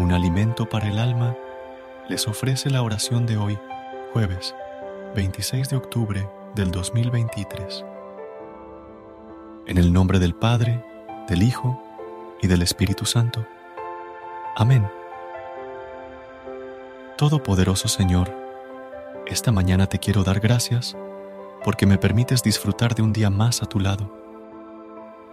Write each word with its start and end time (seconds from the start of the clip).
un 0.00 0.12
alimento 0.12 0.66
para 0.66 0.88
el 0.88 0.98
alma, 0.98 1.36
les 2.08 2.26
ofrece 2.26 2.70
la 2.70 2.82
oración 2.82 3.26
de 3.26 3.36
hoy, 3.36 3.58
jueves 4.14 4.54
26 5.14 5.68
de 5.68 5.76
octubre 5.76 6.28
del 6.54 6.70
2023. 6.70 7.84
En 9.66 9.76
el 9.76 9.92
nombre 9.92 10.18
del 10.18 10.34
Padre, 10.34 10.82
del 11.28 11.42
Hijo 11.42 11.82
y 12.40 12.46
del 12.46 12.62
Espíritu 12.62 13.04
Santo. 13.04 13.46
Amén. 14.56 14.88
Todopoderoso 17.18 17.86
Señor, 17.86 18.34
esta 19.26 19.52
mañana 19.52 19.86
te 19.86 19.98
quiero 19.98 20.24
dar 20.24 20.40
gracias 20.40 20.96
porque 21.62 21.84
me 21.84 21.98
permites 21.98 22.42
disfrutar 22.42 22.94
de 22.94 23.02
un 23.02 23.12
día 23.12 23.28
más 23.28 23.62
a 23.62 23.66
tu 23.66 23.78
lado. 23.78 24.10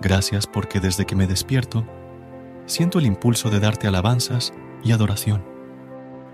Gracias 0.02 0.46
porque 0.46 0.82
desde 0.82 1.06
que 1.06 1.16
me 1.16 1.26
despierto, 1.26 1.86
siento 2.68 3.00
el 3.00 3.06
impulso 3.06 3.50
de 3.50 3.60
darte 3.60 3.88
alabanzas 3.88 4.54
y 4.84 4.92
adoración. 4.92 5.44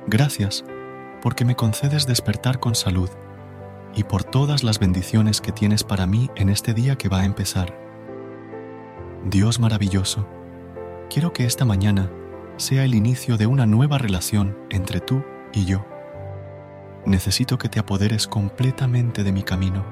Gracias 0.08 0.66
porque 1.22 1.46
me 1.46 1.56
concedes 1.56 2.06
despertar 2.06 2.60
con 2.60 2.76
salud 2.76 3.10
y 3.96 4.04
por 4.04 4.24
todas 4.24 4.64
las 4.64 4.80
bendiciones 4.80 5.40
que 5.40 5.52
tienes 5.52 5.84
para 5.84 6.06
mí 6.08 6.30
en 6.36 6.50
este 6.50 6.74
día 6.74 6.98
que 6.98 7.08
va 7.08 7.22
a 7.22 7.26
empezar. 7.26 7.80
Dios 9.24 9.60
maravilloso, 9.60 10.28
quiero 11.10 11.32
que 11.32 11.46
esta 11.46 11.64
mañana 11.64 12.12
sea 12.58 12.84
el 12.84 12.96
inicio 12.96 13.38
de 13.38 13.46
una 13.46 13.66
nueva 13.66 13.98
relación 14.00 14.58
entre 14.70 15.00
tú 15.00 15.24
y 15.54 15.66
yo. 15.66 15.86
Necesito 17.06 17.58
que 17.58 17.70
te 17.70 17.80
apoderes 17.80 18.28
completamente 18.28 19.24
de 19.24 19.32
mi 19.32 19.44
camino, 19.44 19.86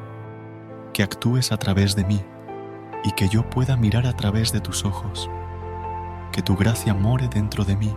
que 0.93 1.03
actúes 1.03 1.51
a 1.51 1.57
través 1.57 1.95
de 1.95 2.03
mí 2.03 2.21
y 3.03 3.11
que 3.11 3.29
yo 3.29 3.49
pueda 3.49 3.77
mirar 3.77 4.07
a 4.07 4.15
través 4.15 4.51
de 4.51 4.59
tus 4.59 4.85
ojos, 4.85 5.29
que 6.31 6.41
tu 6.41 6.55
gracia 6.55 6.93
more 6.93 7.27
dentro 7.27 7.65
de 7.65 7.75
mí 7.75 7.93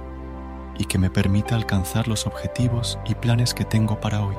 y 0.76 0.86
que 0.86 0.98
me 0.98 1.10
permita 1.10 1.54
alcanzar 1.54 2.08
los 2.08 2.26
objetivos 2.26 2.98
y 3.06 3.14
planes 3.14 3.54
que 3.54 3.64
tengo 3.64 4.00
para 4.00 4.24
hoy. 4.24 4.34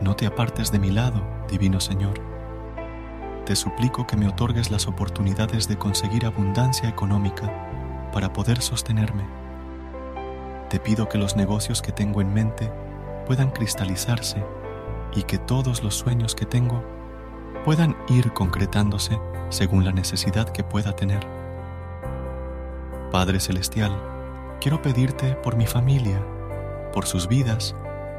No 0.00 0.16
te 0.16 0.26
apartes 0.26 0.72
de 0.72 0.78
mi 0.78 0.90
lado, 0.90 1.22
Divino 1.48 1.80
Señor. 1.80 2.20
Te 3.44 3.56
suplico 3.56 4.06
que 4.06 4.16
me 4.16 4.28
otorgues 4.28 4.70
las 4.70 4.86
oportunidades 4.86 5.68
de 5.68 5.76
conseguir 5.76 6.24
abundancia 6.24 6.88
económica 6.88 8.10
para 8.12 8.32
poder 8.32 8.62
sostenerme. 8.62 9.24
Te 10.70 10.80
pido 10.80 11.08
que 11.08 11.18
los 11.18 11.36
negocios 11.36 11.82
que 11.82 11.92
tengo 11.92 12.20
en 12.20 12.32
mente 12.32 12.72
puedan 13.26 13.50
cristalizarse 13.50 14.42
y 15.14 15.24
que 15.24 15.38
todos 15.38 15.82
los 15.82 15.94
sueños 15.94 16.34
que 16.34 16.46
tengo 16.46 16.82
puedan 17.64 17.96
ir 18.08 18.32
concretándose 18.32 19.20
según 19.50 19.84
la 19.84 19.92
necesidad 19.92 20.48
que 20.48 20.64
pueda 20.64 20.96
tener. 20.96 21.41
Padre 23.12 23.40
Celestial, 23.40 23.92
quiero 24.58 24.80
pedirte 24.80 25.34
por 25.34 25.54
mi 25.54 25.66
familia, 25.66 26.24
por 26.94 27.04
sus 27.04 27.28
vidas, 27.28 27.76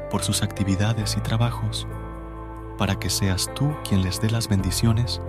por 0.08 0.22
sus 0.22 0.40
actividades 0.40 1.16
y 1.16 1.20
trabajos, 1.20 1.88
para 2.78 3.00
que 3.00 3.10
seas 3.10 3.50
tú 3.56 3.74
quien 3.82 4.04
les 4.04 4.20
dé 4.20 4.30
las 4.30 4.48
bendiciones 4.48 5.20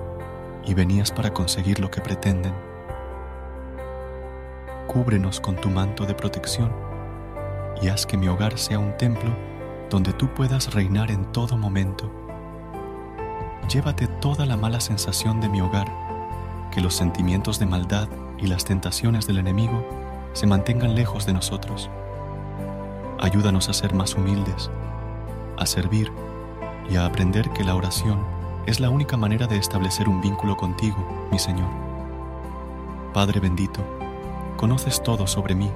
y 0.67 0.75
venías 0.75 1.11
para 1.11 1.33
conseguir 1.33 1.79
lo 1.79 1.89
que 1.89 1.99
pretenden. 1.99 2.53
Cúbrenos 4.85 5.39
con 5.39 5.55
tu 5.55 5.71
manto 5.71 6.05
de 6.05 6.13
protección 6.13 6.71
y 7.81 7.87
haz 7.87 8.05
que 8.05 8.17
mi 8.17 8.27
hogar 8.27 8.59
sea 8.59 8.77
un 8.77 8.95
templo 8.97 9.35
donde 9.89 10.13
tú 10.13 10.31
puedas 10.31 10.75
reinar 10.75 11.09
en 11.09 11.25
todo 11.31 11.57
momento. 11.57 12.11
Llévate 13.67 14.05
toda 14.21 14.45
la 14.45 14.57
mala 14.57 14.79
sensación 14.79 15.41
de 15.41 15.49
mi 15.49 15.59
hogar, 15.59 15.87
que 16.69 16.81
los 16.81 16.93
sentimientos 16.93 17.57
de 17.57 17.65
maldad 17.65 18.07
y 18.37 18.47
las 18.47 18.65
tentaciones 18.65 19.27
del 19.27 19.37
enemigo 19.37 19.85
se 20.33 20.47
mantengan 20.47 20.95
lejos 20.95 21.25
de 21.25 21.33
nosotros. 21.33 21.89
Ayúdanos 23.19 23.69
a 23.69 23.73
ser 23.73 23.93
más 23.93 24.15
humildes, 24.15 24.69
a 25.57 25.65
servir 25.65 26.11
y 26.89 26.97
a 26.97 27.05
aprender 27.05 27.49
que 27.51 27.63
la 27.63 27.75
oración 27.75 28.19
es 28.65 28.79
la 28.79 28.89
única 28.89 29.17
manera 29.17 29.47
de 29.47 29.57
establecer 29.57 30.09
un 30.09 30.21
vínculo 30.21 30.57
contigo, 30.57 31.27
mi 31.31 31.39
Señor. 31.39 31.69
Padre 33.13 33.39
bendito, 33.39 33.81
conoces 34.57 35.01
todo 35.01 35.27
sobre 35.27 35.55
mí, 35.55 35.71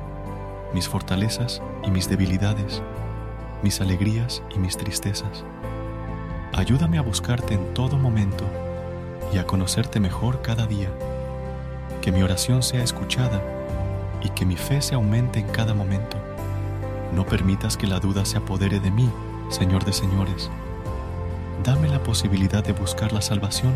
mis 0.73 0.87
fortalezas 0.87 1.61
y 1.83 1.91
mis 1.91 2.09
debilidades 2.09 2.81
mis 3.61 3.81
alegrías 3.81 4.41
y 4.55 4.59
mis 4.59 4.77
tristezas. 4.77 5.43
Ayúdame 6.53 6.97
a 6.97 7.01
buscarte 7.01 7.53
en 7.53 7.73
todo 7.73 7.97
momento 7.97 8.45
y 9.33 9.37
a 9.37 9.45
conocerte 9.45 9.99
mejor 9.99 10.41
cada 10.41 10.65
día. 10.65 10.89
Que 12.01 12.11
mi 12.11 12.21
oración 12.23 12.63
sea 12.63 12.83
escuchada 12.83 13.41
y 14.21 14.29
que 14.29 14.45
mi 14.45 14.55
fe 14.55 14.81
se 14.81 14.95
aumente 14.95 15.39
en 15.39 15.47
cada 15.47 15.73
momento. 15.73 16.17
No 17.13 17.25
permitas 17.25 17.77
que 17.77 17.87
la 17.87 17.99
duda 17.99 18.25
se 18.25 18.37
apodere 18.37 18.79
de 18.79 18.91
mí, 18.91 19.09
Señor 19.49 19.83
de 19.83 19.93
señores. 19.93 20.49
Dame 21.63 21.89
la 21.89 22.01
posibilidad 22.03 22.63
de 22.63 22.73
buscar 22.73 23.11
la 23.11 23.21
salvación 23.21 23.73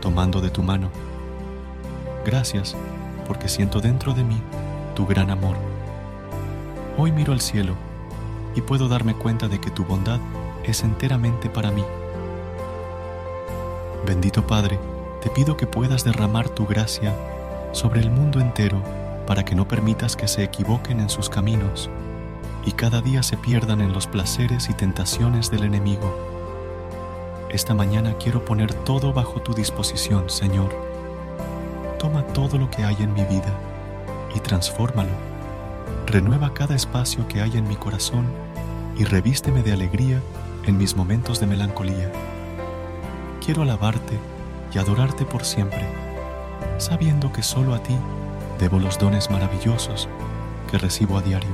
tomando 0.00 0.40
de 0.40 0.50
tu 0.50 0.62
mano. 0.62 0.90
Gracias 2.24 2.76
porque 3.26 3.48
siento 3.48 3.80
dentro 3.80 4.14
de 4.14 4.24
mí 4.24 4.40
tu 4.94 5.06
gran 5.06 5.30
amor. 5.30 5.56
Hoy 6.96 7.12
miro 7.12 7.32
al 7.32 7.40
cielo 7.40 7.74
y 8.54 8.60
puedo 8.60 8.88
darme 8.88 9.14
cuenta 9.14 9.48
de 9.48 9.60
que 9.60 9.70
tu 9.70 9.84
bondad 9.84 10.18
es 10.64 10.82
enteramente 10.82 11.48
para 11.48 11.70
mí. 11.70 11.84
Bendito 14.06 14.46
Padre, 14.46 14.78
te 15.22 15.30
pido 15.30 15.56
que 15.56 15.66
puedas 15.66 16.04
derramar 16.04 16.48
tu 16.48 16.66
gracia 16.66 17.14
sobre 17.72 18.00
el 18.00 18.10
mundo 18.10 18.40
entero 18.40 18.82
para 19.26 19.44
que 19.44 19.54
no 19.54 19.66
permitas 19.66 20.16
que 20.16 20.28
se 20.28 20.42
equivoquen 20.44 21.00
en 21.00 21.08
sus 21.08 21.28
caminos 21.28 21.90
y 22.64 22.72
cada 22.72 23.00
día 23.00 23.22
se 23.22 23.36
pierdan 23.36 23.80
en 23.80 23.92
los 23.92 24.06
placeres 24.06 24.68
y 24.68 24.74
tentaciones 24.74 25.50
del 25.50 25.64
enemigo. 25.64 26.14
Esta 27.48 27.74
mañana 27.74 28.14
quiero 28.18 28.44
poner 28.44 28.72
todo 28.72 29.12
bajo 29.12 29.40
tu 29.40 29.54
disposición, 29.54 30.30
Señor. 30.30 30.70
Toma 31.98 32.26
todo 32.28 32.58
lo 32.58 32.70
que 32.70 32.84
hay 32.84 32.96
en 33.00 33.12
mi 33.12 33.24
vida 33.24 33.52
y 34.34 34.40
transfórmalo 34.40 35.30
renueva 36.10 36.52
cada 36.52 36.74
espacio 36.74 37.26
que 37.28 37.40
hay 37.40 37.56
en 37.56 37.68
mi 37.68 37.76
corazón 37.76 38.26
y 38.96 39.04
revísteme 39.04 39.62
de 39.62 39.72
alegría 39.72 40.20
en 40.66 40.76
mis 40.76 40.96
momentos 40.96 41.40
de 41.40 41.46
melancolía. 41.46 42.10
Quiero 43.44 43.62
alabarte 43.62 44.18
y 44.74 44.78
adorarte 44.78 45.24
por 45.24 45.44
siempre, 45.44 45.86
sabiendo 46.80 47.32
que 47.32 47.42
solo 47.42 47.74
a 47.74 47.82
ti 47.82 47.96
debo 48.58 48.78
los 48.78 48.98
dones 48.98 49.30
maravillosos 49.30 50.08
que 50.70 50.78
recibo 50.78 51.18
a 51.18 51.22
diario. 51.22 51.50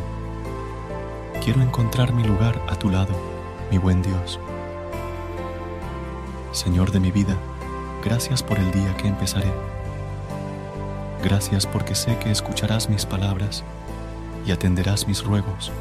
Quiero 1.42 1.62
encontrar 1.62 2.12
mi 2.12 2.24
lugar 2.24 2.60
a 2.68 2.76
tu 2.76 2.90
lado, 2.90 3.14
mi 3.70 3.78
buen 3.78 4.02
Dios. 4.02 4.40
Señor 6.52 6.90
de 6.90 7.00
mi 7.00 7.10
vida, 7.10 7.36
gracias 8.04 8.42
por 8.42 8.58
el 8.58 8.70
día 8.72 8.96
que 8.96 9.08
empezaré. 9.08 9.52
Gracias 11.22 11.66
porque 11.66 11.94
sé 11.94 12.18
que 12.18 12.30
escucharás 12.30 12.88
mis 12.88 13.06
palabras 13.06 13.64
y 14.46 14.52
atenderás 14.52 15.06
mis 15.06 15.24
ruegos. 15.24 15.72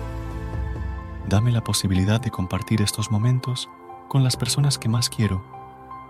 Dame 1.27 1.51
la 1.51 1.63
posibilidad 1.63 2.19
de 2.21 2.31
compartir 2.31 2.81
estos 2.81 3.11
momentos 3.11 3.69
con 4.07 4.23
las 4.23 4.37
personas 4.37 4.77
que 4.77 4.89
más 4.89 5.09
quiero 5.09 5.43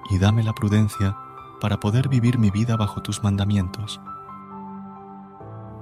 y 0.10 0.18
dame 0.20 0.44
la 0.44 0.54
prudencia 0.54 1.18
para 1.66 1.80
poder 1.80 2.10
vivir 2.10 2.38
mi 2.38 2.52
vida 2.52 2.78
bajo 2.78 3.02
tus 3.02 3.24
mandamientos. 3.24 4.00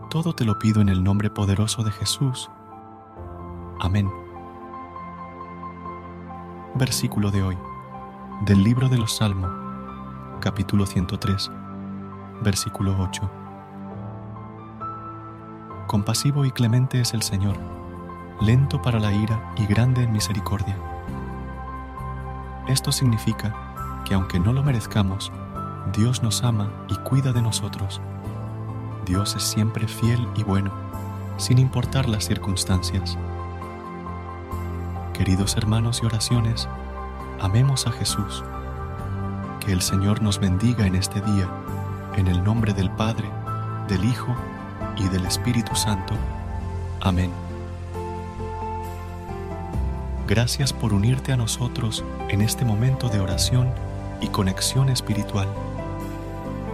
Todo 0.09 0.31
te 0.31 0.45
lo 0.45 0.57
pido 0.57 0.79
en 0.79 0.87
el 0.87 1.03
nombre 1.03 1.29
poderoso 1.29 1.83
de 1.83 1.91
Jesús. 1.91 2.49
Amén. 3.81 4.09
Versículo 6.75 7.31
de 7.31 7.43
hoy, 7.43 7.57
del 8.45 8.63
libro 8.63 8.87
de 8.87 8.97
los 8.97 9.17
Salmos, 9.17 9.51
capítulo 10.39 10.85
103, 10.85 11.51
versículo 12.41 12.95
8. 12.97 13.29
Compasivo 15.87 16.45
y 16.45 16.51
clemente 16.51 17.01
es 17.01 17.13
el 17.13 17.23
Señor, 17.23 17.57
lento 18.39 18.81
para 18.81 19.01
la 19.01 19.11
ira 19.11 19.53
y 19.57 19.65
grande 19.65 20.03
en 20.03 20.13
misericordia. 20.13 20.77
Esto 22.69 22.93
significa 22.93 24.01
que 24.05 24.13
aunque 24.13 24.39
no 24.39 24.53
lo 24.53 24.63
merezcamos, 24.63 25.29
Dios 25.91 26.23
nos 26.23 26.43
ama 26.43 26.71
y 26.87 26.95
cuida 26.95 27.33
de 27.33 27.41
nosotros. 27.41 27.99
Dios 29.05 29.35
es 29.35 29.43
siempre 29.43 29.87
fiel 29.87 30.25
y 30.35 30.43
bueno, 30.43 30.71
sin 31.37 31.59
importar 31.59 32.07
las 32.07 32.25
circunstancias. 32.25 33.17
Queridos 35.13 35.57
hermanos 35.57 35.99
y 36.01 36.05
oraciones, 36.05 36.69
amemos 37.41 37.85
a 37.85 37.91
Jesús. 37.91 38.43
Que 39.59 39.73
el 39.73 39.81
Señor 39.81 40.21
nos 40.21 40.39
bendiga 40.39 40.87
en 40.87 40.95
este 40.95 41.21
día, 41.21 41.49
en 42.15 42.27
el 42.27 42.43
nombre 42.43 42.73
del 42.73 42.89
Padre, 42.89 43.29
del 43.87 44.05
Hijo 44.05 44.33
y 44.97 45.07
del 45.09 45.25
Espíritu 45.25 45.75
Santo. 45.75 46.15
Amén. 47.01 47.31
Gracias 50.27 50.71
por 50.71 50.93
unirte 50.93 51.33
a 51.33 51.37
nosotros 51.37 52.03
en 52.29 52.41
este 52.41 52.63
momento 52.63 53.09
de 53.09 53.19
oración 53.19 53.69
y 54.21 54.27
conexión 54.27 54.89
espiritual. 54.89 55.47